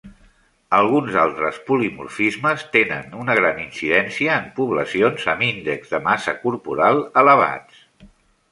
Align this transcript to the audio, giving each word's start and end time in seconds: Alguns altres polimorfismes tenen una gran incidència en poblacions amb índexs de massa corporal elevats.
Alguns 0.75 1.17
altres 1.23 1.59
polimorfismes 1.67 2.63
tenen 2.77 3.13
una 3.25 3.35
gran 3.41 3.61
incidència 3.65 4.39
en 4.39 4.49
poblacions 4.61 5.29
amb 5.35 5.47
índexs 5.51 5.95
de 5.97 6.01
massa 6.09 6.37
corporal 6.47 7.07
elevats. 7.25 7.87